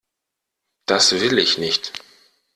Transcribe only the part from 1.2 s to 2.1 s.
ich nicht!